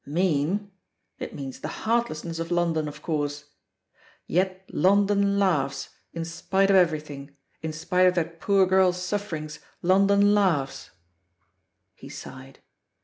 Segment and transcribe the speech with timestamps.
[0.03, 0.71] "Mean?
[1.19, 3.43] It means the heartlessness of Lon don, of course
[3.93, 9.35] I 'Yet London Laughs'; in spite of everything— ^in spite of that poor girl's sujffer
[9.37, 10.95] ings, London laughs 1"
[11.97, 12.61] He sighed.